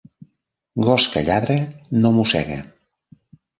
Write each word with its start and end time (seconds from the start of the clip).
Gos 0.87 1.05
que 1.11 1.23
lladra 1.27 1.59
no 2.01 2.15
mossega. 2.19 2.61